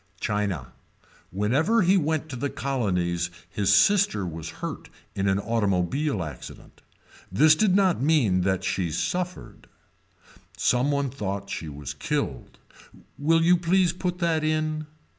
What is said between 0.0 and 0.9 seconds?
China.